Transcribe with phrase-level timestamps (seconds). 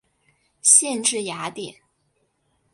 [0.63, 1.79] 县治雅典。